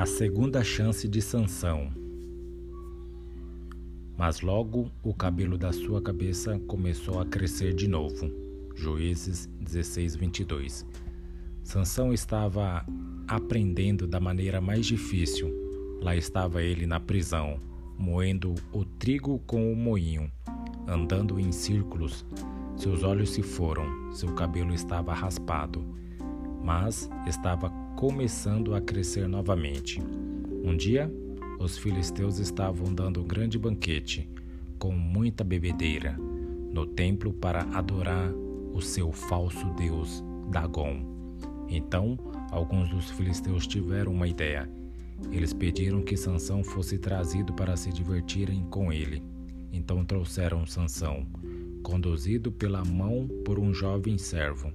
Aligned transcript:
A 0.00 0.06
segunda 0.06 0.64
chance 0.64 1.06
de 1.06 1.20
Sansão. 1.20 1.92
Mas 4.16 4.40
logo 4.40 4.90
o 5.02 5.12
cabelo 5.12 5.58
da 5.58 5.74
sua 5.74 6.00
cabeça 6.00 6.58
começou 6.60 7.20
a 7.20 7.26
crescer 7.26 7.74
de 7.74 7.86
novo. 7.86 8.32
Juízes 8.74 9.44
16, 9.60 10.16
22. 10.16 10.86
Sansão 11.62 12.14
estava 12.14 12.82
aprendendo 13.28 14.06
da 14.06 14.18
maneira 14.18 14.58
mais 14.58 14.86
difícil. 14.86 15.52
Lá 16.00 16.16
estava 16.16 16.62
ele 16.62 16.86
na 16.86 16.98
prisão, 16.98 17.60
moendo 17.98 18.54
o 18.72 18.86
trigo 18.86 19.38
com 19.40 19.70
o 19.70 19.76
moinho, 19.76 20.32
andando 20.88 21.38
em 21.38 21.52
círculos. 21.52 22.24
Seus 22.74 23.02
olhos 23.02 23.32
se 23.32 23.42
foram, 23.42 23.84
seu 24.14 24.32
cabelo 24.32 24.72
estava 24.72 25.12
raspado, 25.12 25.84
mas 26.64 27.10
estava 27.26 27.70
começando 28.00 28.74
a 28.74 28.80
crescer 28.80 29.28
novamente. 29.28 30.00
Um 30.64 30.74
dia, 30.74 31.12
os 31.58 31.76
filisteus 31.76 32.38
estavam 32.38 32.94
dando 32.94 33.20
um 33.20 33.26
grande 33.26 33.58
banquete, 33.58 34.26
com 34.78 34.90
muita 34.90 35.44
bebedeira, 35.44 36.16
no 36.72 36.86
templo 36.86 37.30
para 37.30 37.60
adorar 37.74 38.32
o 38.72 38.80
seu 38.80 39.12
falso 39.12 39.66
deus 39.76 40.24
Dagon. 40.50 41.02
Então, 41.68 42.18
alguns 42.50 42.88
dos 42.88 43.10
filisteus 43.10 43.66
tiveram 43.66 44.12
uma 44.12 44.26
ideia. 44.26 44.66
Eles 45.30 45.52
pediram 45.52 46.00
que 46.00 46.16
Sansão 46.16 46.64
fosse 46.64 46.96
trazido 46.96 47.52
para 47.52 47.76
se 47.76 47.92
divertirem 47.92 48.64
com 48.70 48.90
ele. 48.90 49.22
Então 49.70 50.06
trouxeram 50.06 50.64
Sansão, 50.64 51.26
conduzido 51.82 52.50
pela 52.50 52.82
mão 52.82 53.28
por 53.44 53.58
um 53.58 53.74
jovem 53.74 54.16
servo. 54.16 54.72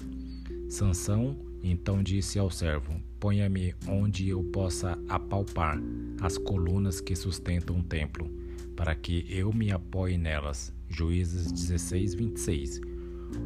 Sansão 0.69 1.35
então 1.71 2.03
disse 2.03 2.37
ao 2.37 2.51
servo: 2.51 2.93
Ponha-me 3.19 3.73
onde 3.87 4.29
eu 4.29 4.43
possa 4.43 4.97
apalpar 5.09 5.81
as 6.21 6.37
colunas 6.37 7.01
que 7.01 7.15
sustentam 7.15 7.79
o 7.79 7.83
templo, 7.83 8.29
para 8.75 8.93
que 8.93 9.25
eu 9.29 9.51
me 9.51 9.71
apoie 9.71 10.15
nelas. 10.15 10.71
Juízes 10.87 11.51
16, 11.51 12.13
26. 12.13 12.81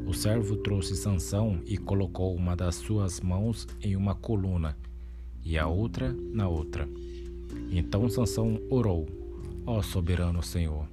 O 0.05 0.13
servo 0.13 0.57
trouxe 0.57 0.97
Sansão 0.97 1.61
e 1.65 1.77
colocou 1.77 2.35
uma 2.35 2.55
das 2.55 2.75
suas 2.75 3.21
mãos 3.21 3.65
em 3.81 3.95
uma 3.95 4.13
coluna 4.13 4.77
e 5.43 5.57
a 5.57 5.67
outra 5.67 6.13
na 6.33 6.49
outra. 6.49 6.89
Então 7.71 8.09
Sansão 8.09 8.61
orou: 8.69 9.07
Ó 9.65 9.81
soberano 9.81 10.43
Senhor, 10.43 10.85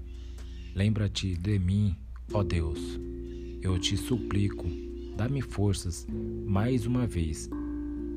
lembra-te 0.75 1.37
de 1.37 1.59
mim, 1.59 1.97
ó 2.33 2.45
Deus. 2.45 3.01
Eu 3.61 3.81
te 3.81 3.97
suplico, 3.97 4.86
dá-me 5.17 5.41
forças 5.41 6.06
mais 6.47 6.84
uma 6.84 7.06
vez 7.06 7.48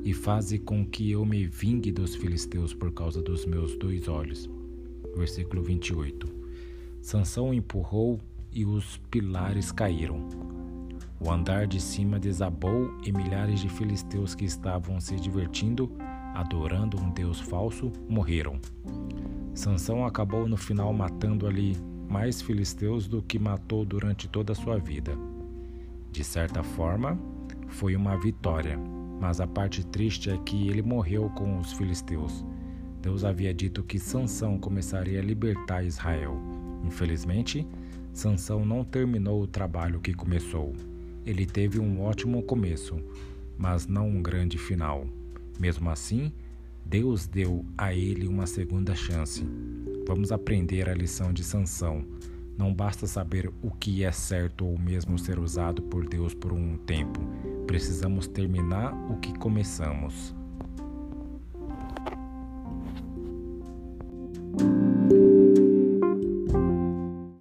e 0.04 0.14
faze 0.14 0.60
com 0.60 0.86
que 0.86 1.12
eu 1.12 1.26
me 1.26 1.46
vingue 1.46 1.92
dos 1.92 2.16
filisteus 2.16 2.74
por 2.74 2.92
causa 2.92 3.22
dos 3.22 3.46
meus 3.46 3.78
dois 3.78 4.08
olhos. 4.08 4.50
Versículo 5.16 5.64
28. 5.64 6.28
Sansão 7.02 7.54
empurrou 7.54 8.20
e 8.52 8.66
os 8.66 8.98
pilares 9.10 9.72
caíram. 9.72 10.28
O 11.20 11.32
andar 11.32 11.68
de 11.68 11.82
cima 11.82 12.20
desabou 12.20 12.94
e 13.06 13.12
milhares 13.12 13.60
de 13.60 13.70
filisteus 13.70 14.36
que 14.36 14.46
estavam 14.46 15.00
se 15.00 15.16
divertindo, 15.16 15.92
adorando 16.34 16.98
um 16.98 17.10
deus 17.12 17.40
falso, 17.40 17.92
morreram. 18.08 18.60
Sansão 19.54 20.06
acabou 20.06 20.48
no 20.48 20.58
final 20.58 20.94
matando 20.94 21.48
ali 21.48 21.76
mais 22.10 22.42
filisteus 22.42 23.08
do 23.08 23.22
que 23.22 23.38
matou 23.38 23.86
durante 23.86 24.28
toda 24.28 24.54
a 24.54 24.56
sua 24.56 24.78
vida. 24.78 25.18
De 26.12 26.24
certa 26.24 26.64
forma, 26.64 27.18
foi 27.68 27.96
uma 27.96 28.18
vitória 28.18 28.80
mas 29.20 29.42
a 29.42 29.48
parte 29.48 29.86
triste 29.86 30.30
é 30.30 30.38
que 30.38 30.70
ele 30.70 30.82
morreu 30.82 31.30
com 31.32 31.60
os 31.60 31.74
filisteus. 31.74 32.46
Deus 33.02 33.24
havia 33.24 33.54
dito 33.54 33.84
que 33.84 34.00
Sansão 34.00 34.58
começaria 34.58 35.20
a 35.20 35.24
libertar 35.24 35.84
Israel. 35.84 36.38
Infelizmente, 36.84 37.68
Sansão 38.14 38.66
não 38.66 38.84
terminou 38.84 39.42
o 39.42 39.48
trabalho 39.48 40.00
que 40.00 40.14
começou. 40.14 40.74
Ele 41.26 41.46
teve 41.46 41.80
um 41.80 42.02
ótimo 42.02 42.42
começo, 42.44 42.98
mas 43.58 43.88
não 43.88 44.08
um 44.08 44.22
grande 44.22 44.58
final. 44.58 45.06
Mesmo 45.60 45.90
assim, 45.90 46.32
Deus 46.86 47.28
deu 47.28 47.66
a 47.78 47.94
ele 47.94 48.28
uma 48.28 48.48
segunda 48.48 48.96
chance. 48.96 49.46
Vamos 50.08 50.32
aprender 50.32 50.90
a 50.90 50.94
lição 50.94 51.34
de 51.34 51.44
Sansão. 51.44 52.06
Não 52.60 52.74
basta 52.74 53.08
saber 53.08 53.50
o 53.62 53.72
que 53.72 54.04
é 54.04 54.12
certo 54.12 54.66
ou 54.66 54.78
mesmo 54.78 55.18
ser 55.18 55.40
usado 55.40 55.82
por 55.84 56.06
Deus 56.06 56.34
por 56.34 56.52
um 56.52 56.76
tempo. 56.76 57.22
Precisamos 57.66 58.28
terminar 58.28 58.94
o 59.10 59.16
que 59.16 59.34
começamos. 59.40 60.36